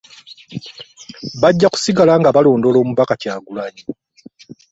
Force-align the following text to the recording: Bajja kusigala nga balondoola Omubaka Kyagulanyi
Bajja 1.41 1.67
kusigala 1.73 2.13
nga 2.21 2.33
balondoola 2.35 2.77
Omubaka 2.83 3.13
Kyagulanyi 3.21 3.83